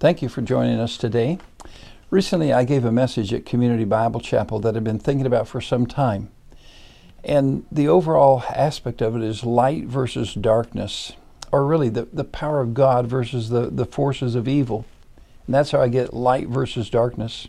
[0.00, 1.40] Thank you for joining us today.
[2.08, 5.60] Recently, I gave a message at Community Bible Chapel that I've been thinking about for
[5.60, 6.30] some time.
[7.24, 11.14] And the overall aspect of it is light versus darkness,
[11.50, 14.84] or really the, the power of God versus the, the forces of evil.
[15.46, 17.48] And that's how I get light versus darkness.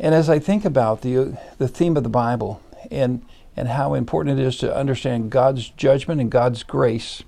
[0.00, 3.22] And as I think about the, the theme of the Bible and,
[3.54, 7.22] and how important it is to understand God's judgment and God's grace,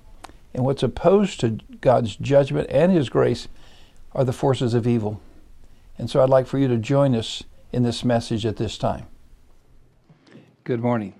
[0.55, 3.47] and what's opposed to God's judgment and His grace
[4.13, 5.21] are the forces of evil.
[5.97, 9.07] And so I'd like for you to join us in this message at this time.
[10.63, 11.13] Good morning.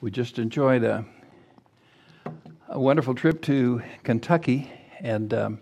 [0.00, 1.04] We just enjoyed a,
[2.68, 5.60] a wonderful trip to Kentucky, and um,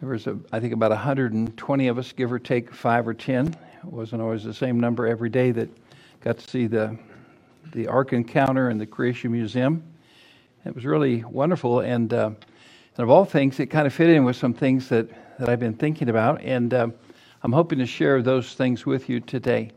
[0.00, 3.48] there was, a, I think, about 120 of us, give or take five or ten.
[3.48, 5.68] It wasn't always the same number every day that
[6.20, 6.98] got to see the
[7.72, 9.82] the Ark Encounter and the Creation Museum.
[10.64, 14.24] It was really wonderful, and, uh, and of all things, it kind of fit in
[14.24, 15.08] with some things that,
[15.40, 16.88] that I've been thinking about, and uh,
[17.42, 19.72] I'm hoping to share those things with you today.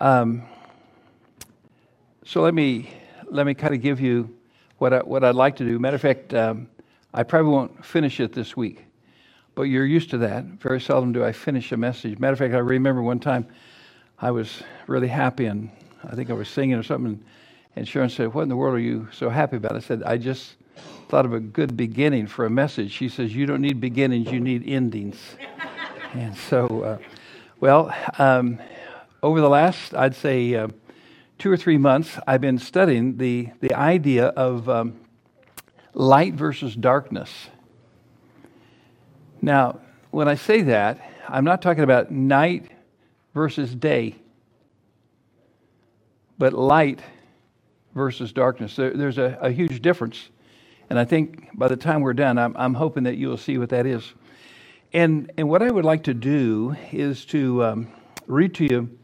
[0.00, 0.42] Um,
[2.24, 2.88] so let me
[3.30, 4.34] let me kind of give you
[4.78, 5.78] what I, what I'd like to do.
[5.78, 6.66] Matter of fact, um,
[7.12, 8.86] I probably won't finish it this week,
[9.54, 10.44] but you're used to that.
[10.44, 12.18] Very seldom do I finish a message.
[12.18, 13.46] Matter of fact, I remember one time
[14.18, 15.70] I was really happy and
[16.04, 17.24] I think I was singing or something, and
[17.82, 19.74] Sharon said, What in the world are you so happy about?
[19.74, 20.54] I said, I just
[21.08, 22.92] thought of a good beginning for a message.
[22.92, 25.16] She says, You don't need beginnings, you need endings.
[26.14, 26.98] and so, uh,
[27.60, 28.60] well, um,
[29.22, 30.68] over the last, I'd say, uh,
[31.38, 35.00] two or three months, I've been studying the, the idea of um,
[35.94, 37.48] light versus darkness.
[39.42, 42.70] Now, when I say that, I'm not talking about night
[43.34, 44.16] versus day
[46.38, 47.00] but light
[47.94, 48.76] versus darkness.
[48.76, 50.28] There, there's a, a, huge difference.
[50.90, 53.70] And I think by the time we're done, I'm, I'm, hoping that you'll see what
[53.70, 54.12] that is.
[54.92, 57.92] And, and what I would like to do is to um,
[58.26, 58.98] read to you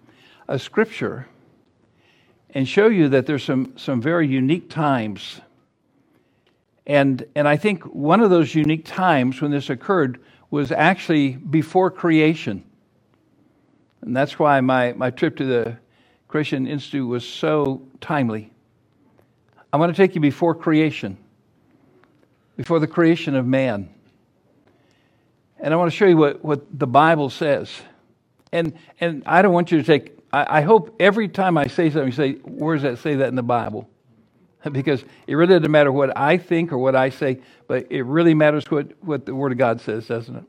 [0.48, 1.26] a scripture
[2.50, 5.40] and show you that there's some, some very unique times.
[6.86, 11.90] And, and I think one of those unique times when this occurred was actually before
[11.90, 12.64] creation.
[14.00, 15.76] And that's why my, my trip to the
[16.26, 18.52] Creation Institute was so timely.
[19.72, 21.16] I want to take you before creation,
[22.56, 23.88] before the creation of man.
[25.58, 27.70] And I want to show you what, what the Bible says.
[28.52, 31.90] And, and I don't want you to take, I, I hope every time I say
[31.90, 33.88] something, you say, where does that say that in the Bible?
[34.72, 38.34] Because it really doesn't matter what I think or what I say, but it really
[38.34, 40.44] matters what, what the Word of God says, doesn't it?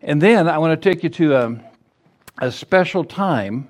[0.00, 1.60] And then I want to take you to a, um,
[2.38, 3.68] a special time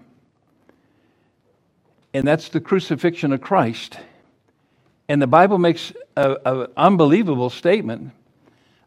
[2.15, 3.99] and that's the crucifixion of Christ.
[5.09, 8.13] And the Bible makes an unbelievable statement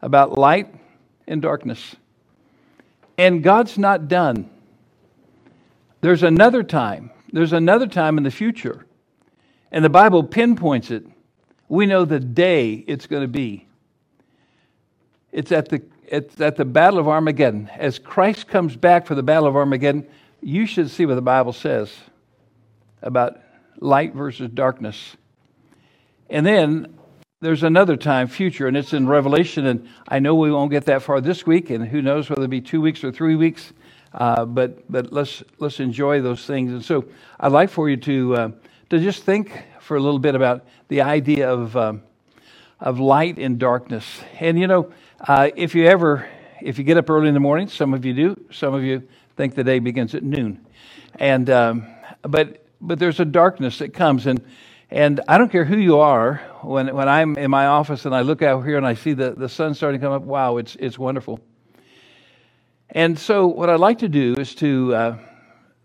[0.02, 0.74] about light
[1.28, 1.96] and darkness.
[3.18, 4.50] And God's not done.
[6.02, 7.12] There's another time.
[7.32, 8.86] There's another time in the future.
[9.72, 11.06] And the Bible pinpoints it.
[11.70, 13.68] We know the day it's going to be.
[15.32, 17.70] It's at the it's at the battle of Armageddon.
[17.78, 20.06] As Christ comes back for the battle of Armageddon,
[20.42, 21.90] you should see what the Bible says
[23.02, 23.40] about
[23.80, 25.16] light versus darkness.
[26.32, 26.98] And then
[27.42, 29.66] there's another time, future, and it's in Revelation.
[29.66, 32.50] And I know we won't get that far this week, and who knows whether it
[32.50, 33.74] be two weeks or three weeks.
[34.14, 36.72] Uh, but but let's let's enjoy those things.
[36.72, 37.06] And so
[37.38, 38.52] I'd like for you to uh,
[38.90, 42.02] to just think for a little bit about the idea of um,
[42.80, 44.22] of light and darkness.
[44.40, 44.90] And you know,
[45.28, 46.30] uh, if you ever
[46.62, 48.46] if you get up early in the morning, some of you do.
[48.52, 49.06] Some of you
[49.36, 50.66] think the day begins at noon.
[51.16, 51.88] And um,
[52.22, 54.42] but but there's a darkness that comes and
[54.92, 58.22] and I don't care who you are when when I'm in my office and I
[58.22, 60.76] look out here and I see the, the sun starting to come up, wow, it's
[60.76, 61.40] it's wonderful.
[62.90, 65.18] And so what I'd like to do is to uh,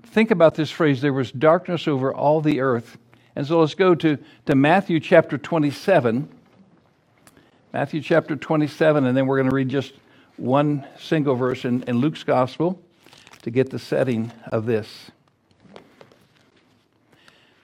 [0.03, 2.99] think about this phrase, there was darkness over all the earth.
[3.37, 6.29] And so let's go to, to Matthew chapter 27.
[7.73, 9.93] Matthew chapter 27, and then we're going to read just
[10.37, 12.83] one single verse in, in Luke's gospel
[13.43, 15.11] to get the setting of this.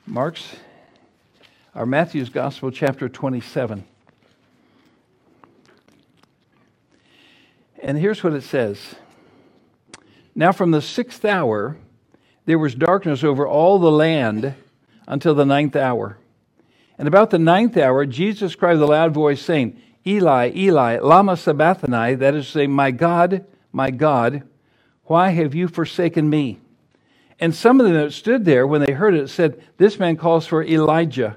[0.06, 0.54] Mark's
[1.74, 3.84] or Matthew's Gospel, chapter 27.
[7.82, 8.96] And here's what it says
[10.34, 11.76] Now, from the sixth hour,
[12.44, 14.54] there was darkness over all the land
[15.06, 16.18] until the ninth hour.
[16.98, 21.36] And about the ninth hour, Jesus cried with a loud voice, saying, Eli, Eli, Lama
[21.36, 24.42] Sabachthani, that is to say, My God, my God,
[25.04, 26.60] why have you forsaken me?
[27.40, 30.46] And some of them that stood there, when they heard it, said, This man calls
[30.46, 31.36] for Elijah.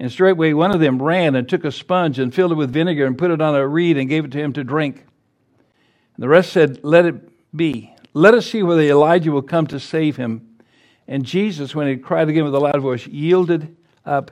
[0.00, 3.04] And straightway one of them ran and took a sponge and filled it with vinegar
[3.04, 4.96] and put it on a reed and gave it to him to drink.
[4.96, 7.92] And the rest said, Let it be.
[8.14, 10.58] Let us see whether Elijah will come to save him.
[11.06, 14.30] And Jesus, when he cried again with a loud voice, yielded up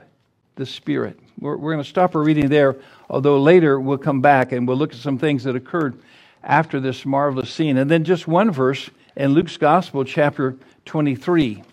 [0.55, 1.19] the Spirit.
[1.39, 2.77] We're, we're going to stop our reading there,
[3.09, 5.99] although later we'll come back and we'll look at some things that occurred
[6.43, 7.77] after this marvelous scene.
[7.77, 10.55] And then just one verse in Luke's Gospel, chapter
[10.85, 11.63] 23.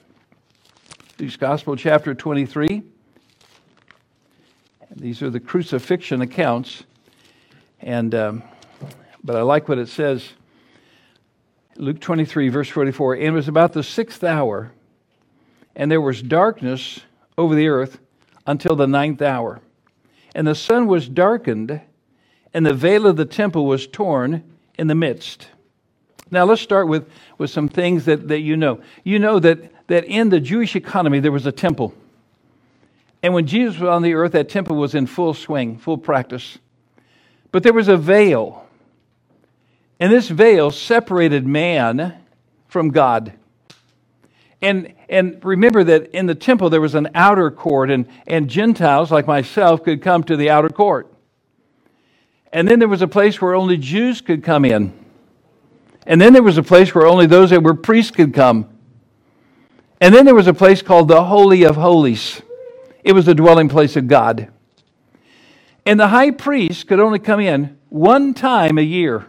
[1.18, 2.82] Luke's Gospel, chapter 23.
[4.96, 6.84] These are the crucifixion accounts.
[7.80, 8.42] And, um,
[9.24, 10.28] but I like what it says.
[11.76, 13.14] Luke 23, verse 44.
[13.14, 14.70] And it was about the sixth hour,
[15.74, 17.00] and there was darkness
[17.36, 17.98] over the earth
[18.46, 19.60] until the ninth hour.
[20.34, 21.80] And the sun was darkened,
[22.52, 24.44] and the veil of the temple was torn
[24.78, 25.48] in the midst.
[26.30, 28.80] Now let's start with, with some things that, that you know.
[29.02, 31.94] You know that, that in the Jewish economy there was a temple.
[33.24, 36.58] And when Jesus was on the earth, that temple was in full swing, full practice.
[37.52, 38.66] But there was a veil.
[39.98, 42.18] And this veil separated man
[42.68, 43.32] from God.
[44.60, 49.10] And, and remember that in the temple there was an outer court, and, and Gentiles
[49.10, 51.10] like myself could come to the outer court.
[52.52, 54.92] And then there was a place where only Jews could come in.
[56.06, 58.68] And then there was a place where only those that were priests could come.
[59.98, 62.42] And then there was a place called the Holy of Holies.
[63.04, 64.50] It was the dwelling place of God.
[65.86, 69.26] And the high priest could only come in one time a year.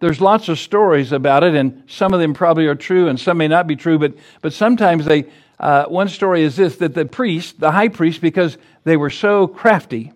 [0.00, 3.38] There's lots of stories about it, and some of them probably are true, and some
[3.38, 3.98] may not be true.
[3.98, 5.24] But but sometimes they.
[5.58, 9.46] Uh, one story is this: that the priest, the high priest, because they were so
[9.46, 10.12] crafty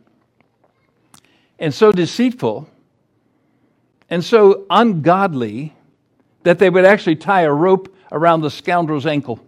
[1.58, 2.68] and so deceitful
[4.10, 5.74] and so ungodly,
[6.42, 9.40] that they would actually tie a rope around the scoundrel's ankle.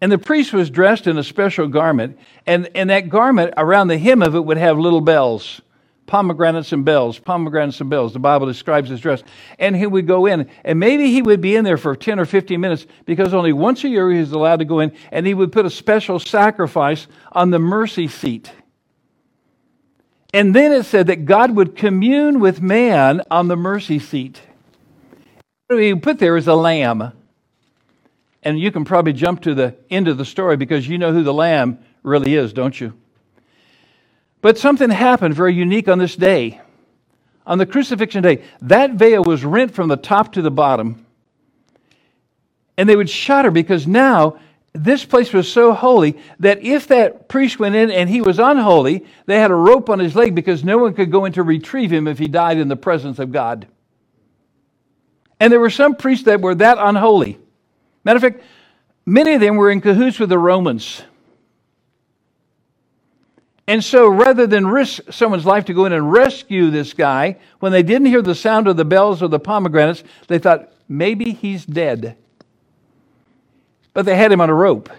[0.00, 3.98] And the priest was dressed in a special garment, and, and that garment, around the
[3.98, 5.60] hem of it, would have little bells
[6.10, 8.12] pomegranates and bells, pomegranates and bells.
[8.12, 9.22] The Bible describes his dress.
[9.60, 12.24] And he would go in, and maybe he would be in there for 10 or
[12.24, 15.34] 15 minutes because only once a year he was allowed to go in, and he
[15.34, 18.50] would put a special sacrifice on the mercy seat.
[20.34, 24.40] And then it said that God would commune with man on the mercy seat.
[25.68, 27.12] What he put there is a lamb.
[28.42, 31.22] And you can probably jump to the end of the story because you know who
[31.22, 32.94] the lamb really is, don't you?
[34.40, 36.60] But something happened very unique on this day.
[37.46, 41.04] On the crucifixion day, that veil was rent from the top to the bottom.
[42.76, 44.38] And they would shudder because now
[44.72, 49.04] this place was so holy that if that priest went in and he was unholy,
[49.26, 51.92] they had a rope on his leg because no one could go in to retrieve
[51.92, 53.66] him if he died in the presence of God.
[55.40, 57.39] And there were some priests that were that unholy.
[58.04, 58.42] Matter of fact,
[59.06, 61.02] many of them were in cahoots with the Romans.
[63.66, 67.70] And so rather than risk someone's life to go in and rescue this guy, when
[67.70, 71.64] they didn't hear the sound of the bells or the pomegranates, they thought, maybe he's
[71.64, 72.16] dead.
[73.92, 74.90] But they had him on a rope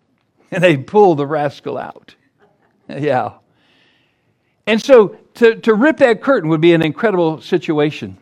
[0.50, 2.14] and they pulled the rascal out.
[2.88, 3.32] yeah.
[4.66, 8.18] And so to, to rip that curtain would be an incredible situation.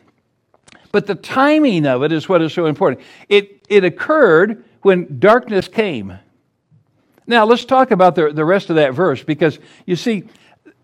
[0.97, 3.05] But the timing of it is what is so important.
[3.29, 6.19] It, it occurred when darkness came.
[7.27, 10.25] Now, let's talk about the, the rest of that verse because you see,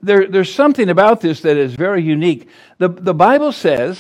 [0.03, 2.47] there, there's something about this that is very unique.
[2.77, 3.99] The, the Bible says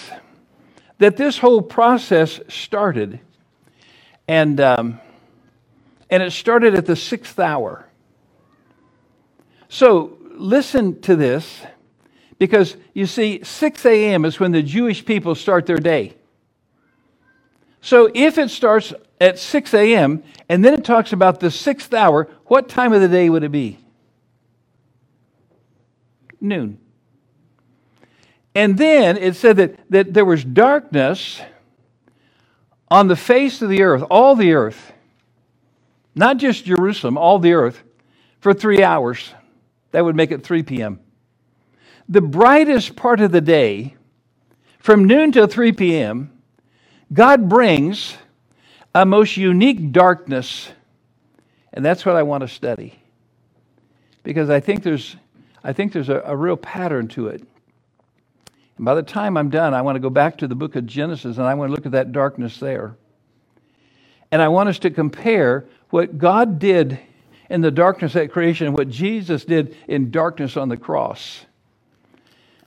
[0.99, 3.19] that this whole process started,
[4.28, 5.00] and, um,
[6.11, 7.88] and it started at the sixth hour.
[9.71, 11.62] So, listen to this
[12.42, 14.25] because you see, 6 a.m.
[14.25, 16.12] is when the Jewish people start their day.
[17.80, 20.25] So if it starts at 6 a.m.
[20.49, 23.52] and then it talks about the sixth hour, what time of the day would it
[23.52, 23.78] be?
[26.40, 26.80] Noon.
[28.56, 31.40] And then it said that, that there was darkness
[32.88, 34.92] on the face of the earth, all the earth,
[36.16, 37.84] not just Jerusalem, all the earth,
[38.40, 39.32] for three hours.
[39.92, 40.99] That would make it 3 p.m.
[42.12, 43.97] The brightest part of the day,
[44.78, 46.31] from noon till 3 p.m.,
[47.11, 48.19] God brings
[48.95, 50.69] a most unique darkness,
[51.73, 53.00] and that's what I want to study.
[54.25, 55.16] Because I think there's,
[55.64, 57.47] I think there's a, a real pattern to it.
[58.76, 60.85] And by the time I'm done, I want to go back to the book of
[60.85, 62.95] Genesis and I want to look at that darkness there.
[64.31, 66.99] And I want us to compare what God did
[67.49, 71.47] in the darkness at creation and what Jesus did in darkness on the cross.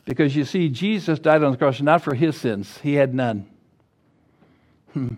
[0.06, 3.48] Because you see, Jesus died on the cross not for his sins, he had none.
[4.94, 5.16] Hmm.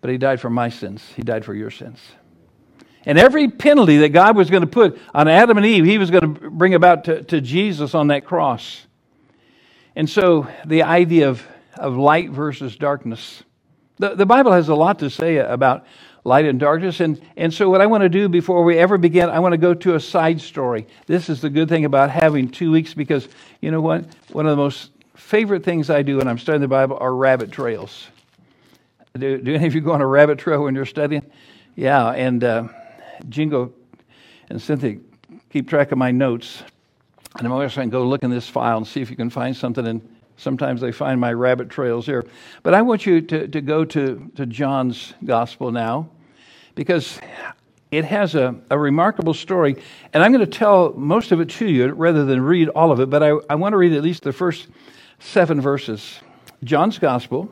[0.00, 2.00] But he died for my sins, he died for your sins.
[3.04, 6.10] And every penalty that God was going to put on Adam and Eve, he was
[6.10, 8.84] going to bring about to, to Jesus on that cross.
[9.94, 11.46] And so the idea of,
[11.76, 13.44] of light versus darkness.
[13.98, 15.86] The, the Bible has a lot to say about
[16.26, 17.00] light and darkness.
[17.00, 19.58] And, and so, what I want to do before we ever begin, I want to
[19.58, 20.86] go to a side story.
[21.06, 23.28] This is the good thing about having two weeks because,
[23.60, 24.04] you know what?
[24.32, 27.52] One of the most favorite things I do when I'm studying the Bible are rabbit
[27.52, 28.08] trails.
[29.16, 31.22] Do, do any of you go on a rabbit trail when you're studying?
[31.76, 32.68] Yeah, and uh,
[33.28, 33.72] Jingo
[34.50, 34.98] and Cynthia
[35.50, 36.62] keep track of my notes.
[37.38, 39.30] And I'm always trying to go look in this file and see if you can
[39.30, 39.86] find something.
[39.86, 42.24] And sometimes they find my rabbit trails here.
[42.62, 46.10] But I want you to, to go to, to John's gospel now
[46.76, 47.18] because
[47.90, 49.82] it has a, a remarkable story.
[50.12, 53.00] And I'm going to tell most of it to you rather than read all of
[53.00, 53.10] it.
[53.10, 54.68] But I, I want to read at least the first
[55.18, 56.20] seven verses.
[56.62, 57.50] John's gospel,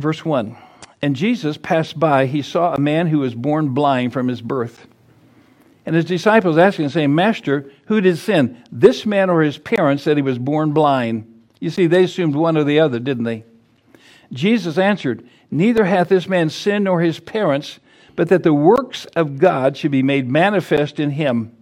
[0.00, 0.56] verse 1.
[1.02, 4.86] And Jesus passed by, he saw a man who was born blind from his birth.
[5.84, 10.04] And his disciples asked him, saying, Master, who did sin, this man or his parents,
[10.04, 11.28] that he was born blind?
[11.58, 13.44] You see, they assumed one or the other, didn't they?
[14.32, 17.78] Jesus answered, Neither hath this man sinned nor his parents,
[18.16, 21.54] but that the works of God should be made manifest in him.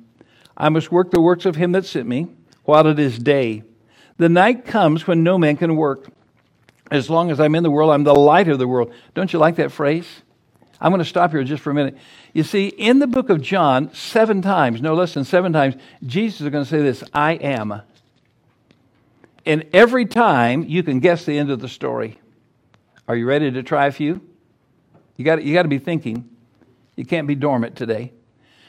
[0.56, 2.28] I must work the works of him that sent me
[2.62, 3.64] while it is day.
[4.16, 6.09] The night comes when no man can work.
[6.88, 8.92] As long as I'm in the world, I'm the light of the world.
[9.14, 10.06] Don't you like that phrase?
[10.80, 11.99] I'm going to stop here just for a minute.
[12.32, 15.75] You see, in the book of John, seven times, no less than seven times,
[16.06, 17.82] Jesus is going to say this I am.
[19.44, 22.20] And every time you can guess the end of the story.
[23.11, 24.21] Are you ready to try a few?
[25.17, 26.31] You got, you to be thinking.
[26.95, 28.12] You can't be dormant today.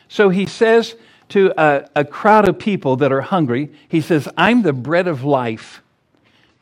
[0.07, 0.95] So he says
[1.29, 5.23] to a, a crowd of people that are hungry, he says, I'm the bread of
[5.23, 5.83] life.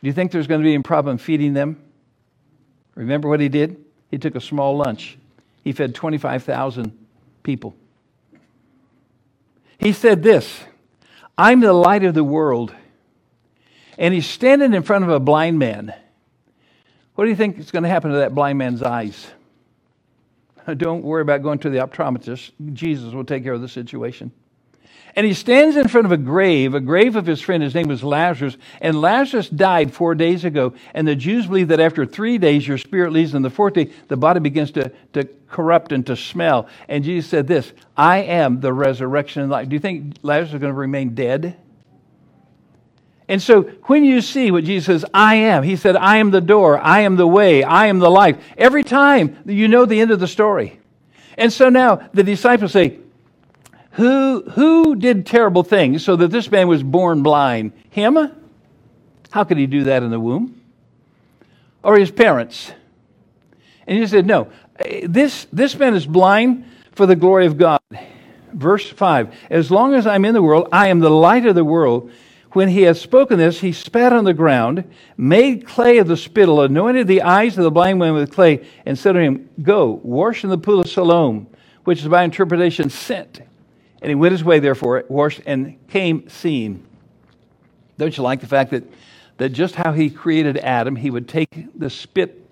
[0.01, 1.81] Do you think there's going to be any problem feeding them?
[2.95, 3.77] Remember what he did?
[4.11, 5.17] He took a small lunch.
[5.63, 6.91] He fed 25,000
[7.43, 7.77] people.
[9.77, 10.65] He said this
[11.37, 12.75] I'm the light of the world.
[13.97, 15.93] And he's standing in front of a blind man.
[17.19, 19.27] What do you think is going to happen to that blind man's eyes?
[20.77, 22.51] Don't worry about going to the optometrist.
[22.71, 24.31] Jesus will take care of the situation.
[25.17, 27.61] And he stands in front of a grave, a grave of his friend.
[27.61, 28.55] His name was Lazarus.
[28.79, 30.73] And Lazarus died four days ago.
[30.93, 33.33] And the Jews believe that after three days, your spirit leaves.
[33.33, 36.69] And the fourth day, the body begins to, to corrupt and to smell.
[36.87, 39.67] And Jesus said this I am the resurrection and life.
[39.67, 41.57] Do you think Lazarus is going to remain dead?
[43.29, 46.41] And so when you see what Jesus says, I am, he said, I am the
[46.41, 48.37] door, I am the way, I am the life.
[48.57, 50.79] Every time you know the end of the story.
[51.37, 52.97] And so now the disciples say,
[53.91, 57.73] who, who did terrible things so that this man was born blind?
[57.91, 58.17] Him?
[59.29, 60.59] How could he do that in the womb?
[61.83, 62.71] Or his parents?
[63.85, 64.51] And he said, No,
[65.03, 67.79] this, this man is blind for the glory of God.
[68.53, 71.65] Verse 5 As long as I'm in the world, I am the light of the
[71.65, 72.11] world.
[72.53, 74.83] When he had spoken this, he spat on the ground,
[75.17, 78.97] made clay of the spittle, anointed the eyes of the blind man with clay, and
[78.97, 81.47] said to him, Go, wash in the pool of Siloam,
[81.83, 83.41] which is by interpretation sent.
[84.01, 86.85] And he went his way, therefore, washed, and came seeing.
[87.99, 88.83] Don't you like the fact that,
[89.37, 92.47] that just how he created Adam, he would take the spit,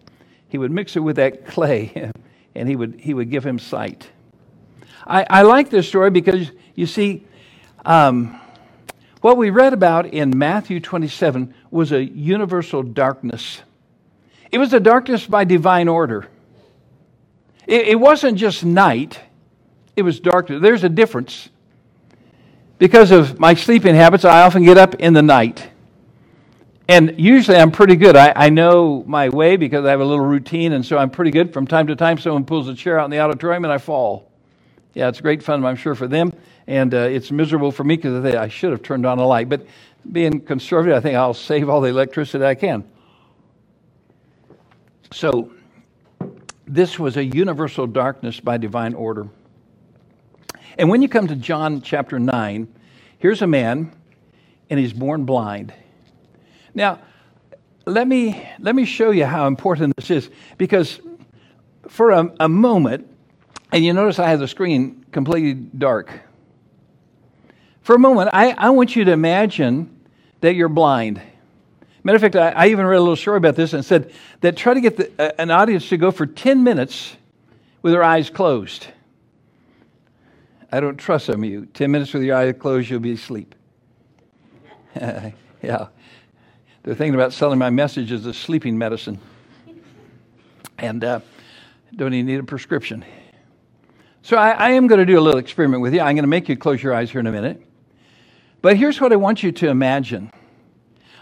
[0.49, 2.11] he would mix it with that clay,
[2.55, 4.09] and he would, he would give him sight.
[5.07, 7.25] I, I like this story because, you see,
[7.85, 8.39] um,
[9.21, 13.61] what we read about in Matthew 27 was a universal darkness.
[14.51, 16.27] It was a darkness by divine order.
[17.65, 19.19] It, it wasn't just night,
[19.95, 20.61] it was darkness.
[20.61, 21.49] There's a difference.
[22.79, 25.67] Because of my sleeping habits, I often get up in the night.
[26.87, 28.15] And usually I'm pretty good.
[28.15, 31.31] I, I know my way because I have a little routine, and so I'm pretty
[31.31, 31.51] good.
[31.51, 34.31] From time to time, someone pulls a chair out in the auditorium and I fall.
[34.97, 36.33] Yeah, it's great fun, I'm sure, for them.
[36.65, 39.47] And uh, it's miserable for me because I, should have turned on a light.
[39.47, 39.67] But
[40.11, 42.83] being conservative, I think I'll save all the electricity I can.
[45.11, 45.51] So,
[46.65, 49.27] this was a universal darkness by divine order.
[50.79, 52.67] And when you come to John chapter 9,
[53.19, 53.91] here's a man,
[54.71, 55.75] and he's born blind.
[56.73, 57.01] Now,
[57.85, 60.99] let me, let me show you how important this is, because
[61.87, 63.07] for a, a moment,
[63.71, 66.21] and you notice I have the screen completely dark.
[67.81, 69.97] For a moment, I, I want you to imagine
[70.41, 71.21] that you're blind.
[72.03, 74.55] Matter of fact, I, I even read a little story about this and said that
[74.55, 77.15] try to get the, uh, an audience to go for 10 minutes
[77.81, 78.87] with their eyes closed.
[80.71, 81.65] I don't trust some of you.
[81.65, 83.55] 10 minutes with your eyes closed, you'll be asleep.
[84.95, 85.31] yeah.
[86.83, 89.19] They're thinking about selling my message as a sleeping medicine.
[90.77, 91.19] And uh,
[91.95, 93.03] Don't even need a prescription.
[94.27, 96.01] So I, I am going to do a little experiment with you.
[96.01, 97.65] I'm going to make you close your eyes here in a minute.
[98.61, 100.33] But here's what I want you to imagine.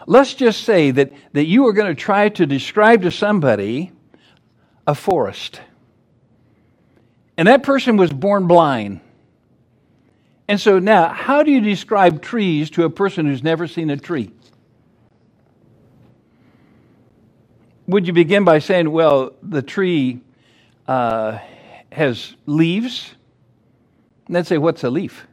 [0.08, 3.92] Let's just say that, that you are going to try to describe to somebody
[4.88, 5.62] a forest.
[7.38, 9.02] And that person was born blind.
[10.48, 13.98] And so now, how do you describe trees to a person who's never seen a
[13.98, 14.32] tree?
[17.86, 20.22] Would you begin by saying, well, the tree
[20.88, 21.38] uh,
[21.96, 23.14] has leaves?
[24.28, 25.28] And they'd say, what's a leaf?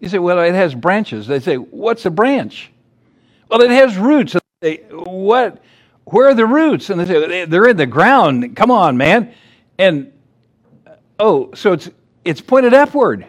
[0.00, 1.26] You say, well, it has branches.
[1.26, 2.70] They say, what's a branch?
[3.48, 4.34] Well, it has roots.
[4.34, 5.62] And they what?
[6.04, 6.90] Where are the roots?
[6.90, 8.56] And they say, they're in the ground.
[8.56, 9.34] Come on, man.
[9.78, 10.12] And,
[10.86, 11.90] uh, oh, so it's,
[12.24, 13.26] it's pointed upward.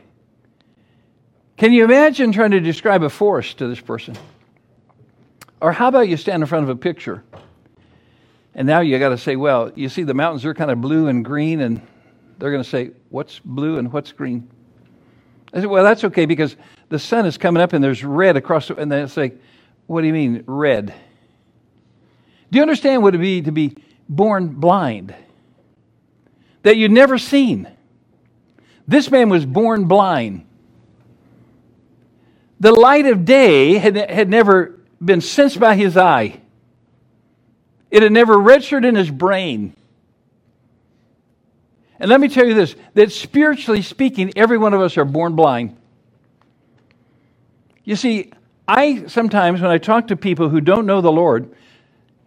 [1.57, 4.15] Can you imagine trying to describe a forest to this person?
[5.61, 7.23] Or how about you stand in front of a picture?
[8.55, 11.07] And now you got to say, well, you see the mountains are kind of blue
[11.07, 11.81] and green, and
[12.41, 14.49] they're going to say, what's blue and what's green?
[15.53, 16.55] I said, well, that's okay because
[16.89, 19.33] the sun is coming up and there's red across, the, and they say,
[19.87, 20.93] what do you mean, red?
[22.51, 23.77] Do you understand what it would be to be
[24.09, 25.15] born blind?
[26.63, 27.69] That you'd never seen.
[28.87, 30.45] This man was born blind
[32.61, 36.39] the light of day had, had never been sensed by his eye,
[37.89, 39.75] it had never registered in his brain.
[42.01, 45.35] And let me tell you this that spiritually speaking, every one of us are born
[45.35, 45.77] blind.
[47.83, 48.31] You see,
[48.67, 51.53] I sometimes, when I talk to people who don't know the Lord,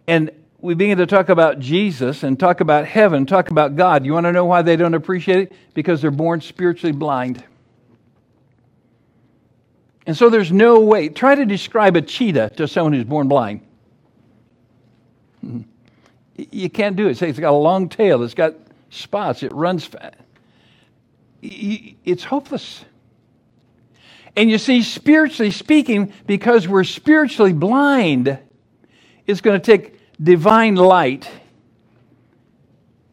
[0.07, 4.13] and we begin to talk about Jesus and talk about heaven, talk about God, you
[4.13, 5.53] want to know why they don't appreciate it?
[5.73, 7.43] Because they're born spiritually blind.
[10.07, 11.09] And so there's no way.
[11.09, 13.59] Try to describe a cheetah to someone who's born blind.
[15.45, 15.63] Mm-hmm.
[16.37, 17.17] You can't do it.
[17.17, 18.53] Say it's got a long tail, it's got
[18.95, 20.15] spots, it runs fast.
[21.41, 22.83] It's hopeless.
[24.35, 28.37] And you see, spiritually speaking, because we're spiritually blind,
[29.27, 31.29] it's going to take divine light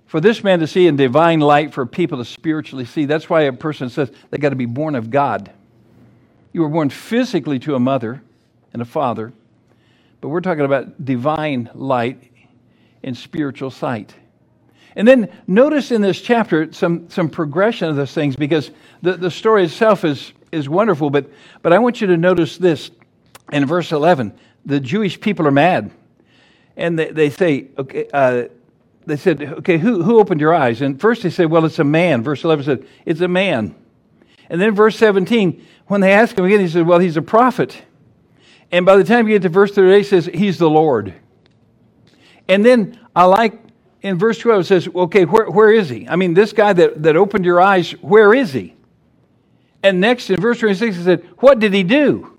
[0.07, 3.05] for this man to see and divine light for people to spiritually see.
[3.07, 5.51] That's why a person says they got to be born of God.
[6.53, 8.23] You were born physically to a mother
[8.73, 9.33] and a father,
[10.21, 12.31] but we're talking about divine light
[13.03, 14.15] and spiritual sight.
[14.95, 19.31] And then notice in this chapter some, some progression of those things because the, the
[19.31, 21.31] story itself is, is wonderful, but,
[21.63, 22.91] but I want you to notice this
[23.51, 24.33] in verse 11.
[24.67, 25.91] The Jewish people are mad.
[26.77, 28.45] And they, they say, okay, uh,
[29.05, 30.81] they said, okay, who, who opened your eyes?
[30.81, 32.23] And first they said, well, it's a man.
[32.23, 33.75] Verse 11 said, it's a man.
[34.49, 37.83] And then verse 17, when they ask him again, he said, Well, he's a prophet.
[38.71, 41.15] And by the time you get to verse 38, he says, He's the Lord.
[42.49, 43.59] And then I like
[44.03, 46.09] in verse 12, it says, Okay, where, where is he?
[46.09, 48.75] I mean, this guy that, that opened your eyes, where is he?
[49.83, 52.39] And next in verse 26, he said, What did he do?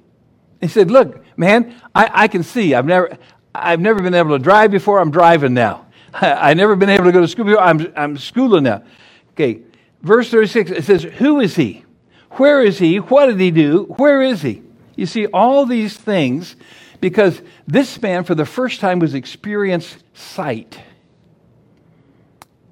[0.61, 2.75] He said, Look, man, I, I can see.
[2.75, 3.17] I've never,
[3.55, 4.99] I've never been able to drive before.
[4.99, 5.87] I'm driving now.
[6.13, 7.61] I, have never been able to go to school before.
[7.61, 8.83] I'm, I'm schooling now.
[9.31, 9.61] Okay,
[10.01, 11.85] verse 36, it says, Who is he?
[12.31, 12.97] Where is he?
[12.97, 13.83] What did he do?
[13.97, 14.63] Where is he?
[14.95, 16.55] You see, all these things
[17.03, 20.79] because this man, for the first time, was experienced sight.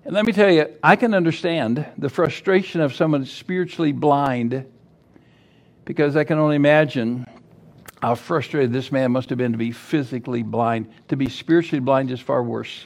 [0.04, 4.66] And let me tell you, I can understand the frustration of someone spiritually blind
[5.86, 7.26] because I can only imagine
[8.02, 10.92] how frustrated this man must have been to be physically blind.
[11.10, 12.86] To be spiritually blind is far worse.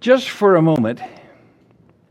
[0.00, 1.00] Just for a moment,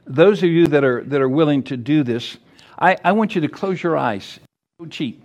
[0.05, 2.37] those of you that are, that are willing to do this,
[2.79, 4.39] I, I want you to close your eyes.
[4.79, 5.21] Don't cheat.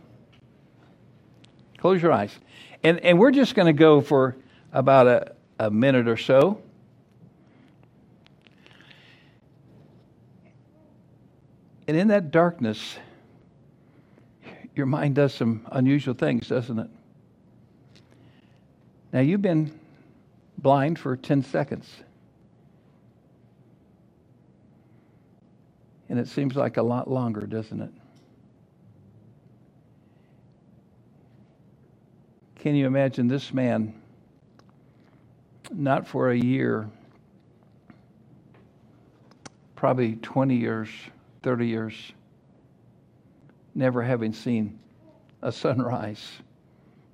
[1.79, 2.37] Close your eyes.
[2.83, 4.37] And, and we're just going to go for
[4.73, 6.61] about a, a minute or so.
[11.88, 12.99] And in that darkness,
[14.75, 16.90] your mind does some unusual things, doesn't it?
[19.12, 19.79] Now, you've been
[20.59, 21.88] blind for 10 seconds.
[26.09, 27.90] And it seems like a lot longer, doesn't it?
[32.57, 33.94] Can you imagine this man,
[35.72, 36.90] not for a year,
[39.77, 40.88] probably 20 years,
[41.47, 42.13] 30 years,
[43.73, 44.81] never having seen
[45.43, 46.29] a sunrise,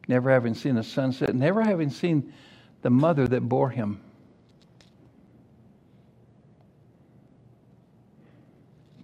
[0.08, 2.32] never having seen a sunset, never having seen
[2.80, 4.00] the mother that bore him?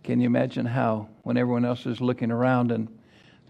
[0.03, 2.88] Can you imagine how, when everyone else is looking around and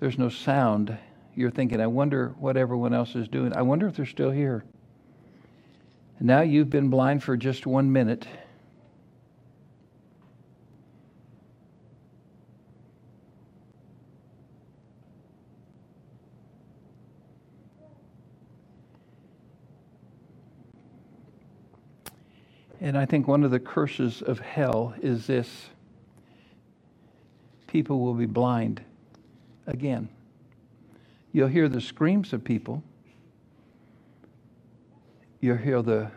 [0.01, 0.99] there's no sound,
[1.37, 3.53] you're thinking, I wonder what everyone else is doing.
[3.53, 4.65] I wonder if they're still here.
[6.19, 8.27] Now you've been blind for just one minute.
[22.89, 25.69] And I think one of the curses of hell is this
[27.67, 28.81] people will be blind
[29.67, 30.09] again.
[31.31, 32.83] You'll hear the screams of people,
[35.43, 36.11] you'll hear the,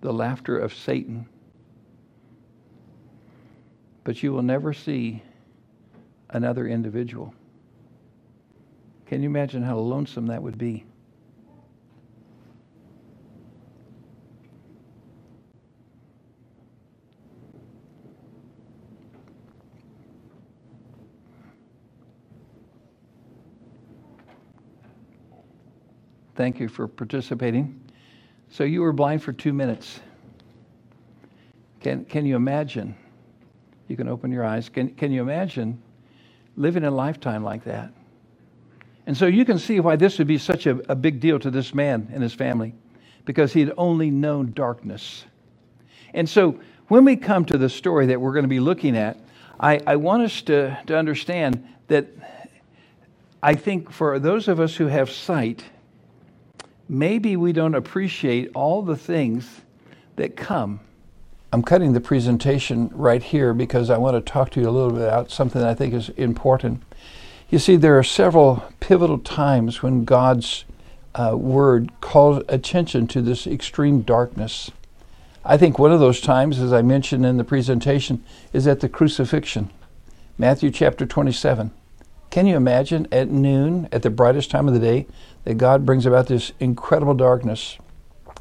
[0.00, 1.28] the laughter of Satan,
[4.04, 5.22] but you will never see
[6.30, 7.34] another individual.
[9.04, 10.86] Can you imagine how lonesome that would be?
[26.38, 27.80] Thank you for participating.
[28.48, 29.98] So you were blind for two minutes.
[31.80, 32.94] Can, can you imagine?
[33.88, 34.68] You can open your eyes.
[34.68, 35.82] Can, can you imagine
[36.56, 37.92] living a lifetime like that?
[39.08, 41.50] And so you can see why this would be such a, a big deal to
[41.50, 42.72] this man and his family,
[43.24, 45.24] because he had only known darkness.
[46.14, 49.18] And so when we come to the story that we're going to be looking at,
[49.58, 52.06] I, I want us to, to understand that
[53.42, 55.64] I think for those of us who have sight,
[56.88, 59.60] maybe we don't appreciate all the things
[60.16, 60.80] that come.
[61.52, 64.90] I'm cutting the presentation right here because I want to talk to you a little
[64.90, 66.82] bit about something I think is important.
[67.48, 70.66] You see, there are several pivotal times when God's
[71.14, 74.70] uh, word calls attention to this extreme darkness.
[75.44, 78.22] I think one of those times, as I mentioned in the presentation,
[78.52, 79.70] is at the crucifixion.
[80.36, 81.70] Matthew chapter 27.
[82.30, 85.06] Can you imagine at noon, at the brightest time of the day,
[85.44, 87.78] that God brings about this incredible darkness?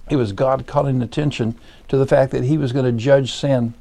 [0.10, 3.73] It was God calling attention to the fact that He was going to judge sin.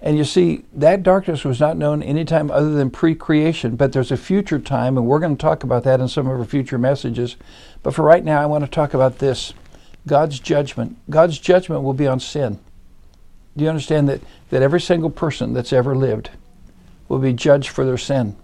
[0.00, 3.92] And you see, that darkness was not known any time other than pre creation, but
[3.92, 6.44] there's a future time, and we're going to talk about that in some of our
[6.44, 7.36] future messages.
[7.82, 9.54] But for right now, I want to talk about this
[10.06, 10.98] God's judgment.
[11.08, 12.60] God's judgment will be on sin.
[13.56, 14.20] Do you understand that,
[14.50, 16.30] that every single person that's ever lived
[17.08, 18.36] will be judged for their sin?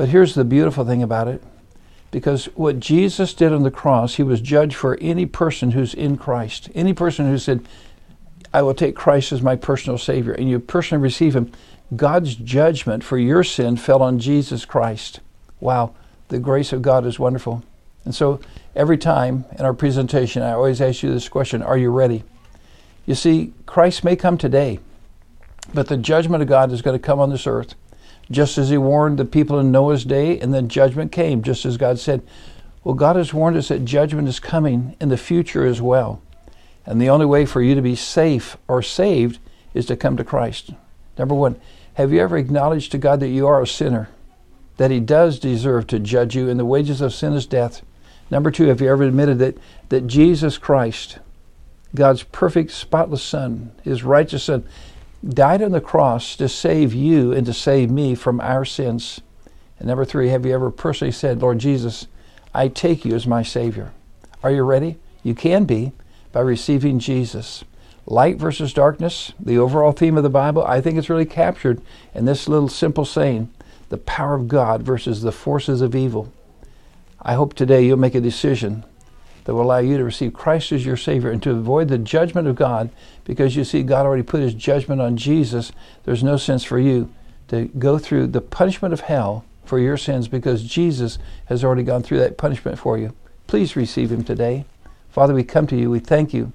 [0.00, 1.42] But here's the beautiful thing about it
[2.10, 6.16] because what Jesus did on the cross, he was judged for any person who's in
[6.16, 6.70] Christ.
[6.74, 7.68] Any person who said,
[8.50, 11.52] I will take Christ as my personal Savior, and you personally receive him.
[11.94, 15.20] God's judgment for your sin fell on Jesus Christ.
[15.60, 15.94] Wow,
[16.28, 17.62] the grace of God is wonderful.
[18.06, 18.40] And so
[18.74, 22.24] every time in our presentation, I always ask you this question Are you ready?
[23.04, 24.80] You see, Christ may come today,
[25.74, 27.74] but the judgment of God is going to come on this earth
[28.30, 31.76] just as he warned the people in Noah's day, and then judgment came, just as
[31.76, 32.22] God said.
[32.84, 36.22] Well, God has warned us that judgment is coming in the future as well.
[36.86, 39.38] And the only way for you to be safe or saved
[39.74, 40.70] is to come to Christ.
[41.18, 41.60] Number one,
[41.94, 44.08] have you ever acknowledged to God that you are a sinner,
[44.76, 47.82] that He does deserve to judge you, and the wages of sin is death?
[48.30, 51.18] Number two, have you ever admitted that, that Jesus Christ,
[51.94, 54.64] God's perfect, spotless Son, His righteous Son,
[55.26, 59.20] died on the cross to save you and to save me from our sins.
[59.78, 62.06] And number three, have you ever personally said, Lord Jesus,
[62.54, 63.92] I take you as my Savior?
[64.42, 64.96] Are you ready?
[65.22, 65.92] You can be
[66.32, 67.64] by receiving Jesus.
[68.06, 71.80] Light versus darkness, the overall theme of the Bible, I think it's really captured
[72.14, 73.50] in this little simple saying
[73.90, 76.32] the power of God versus the forces of evil.
[77.20, 78.84] I hope today you'll make a decision
[79.50, 82.46] that will allow you to receive Christ as your Savior and to avoid the judgment
[82.46, 82.88] of God
[83.24, 85.72] because you see, God already put His judgment on Jesus.
[86.04, 87.12] There's no sense for you
[87.48, 92.04] to go through the punishment of hell for your sins because Jesus has already gone
[92.04, 93.12] through that punishment for you.
[93.48, 94.66] Please receive Him today.
[95.08, 95.90] Father, we come to you.
[95.90, 96.52] We thank you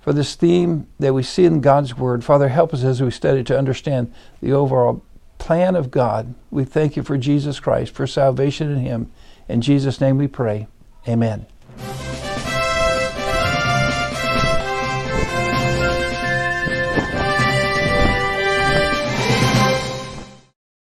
[0.00, 2.24] for this theme that we see in God's Word.
[2.24, 5.04] Father, help us as we study to understand the overall
[5.38, 6.34] plan of God.
[6.50, 9.12] We thank you for Jesus Christ, for salvation in Him.
[9.48, 10.66] In Jesus' name we pray.
[11.06, 11.46] Amen.